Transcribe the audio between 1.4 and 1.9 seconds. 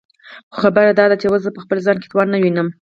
په خپل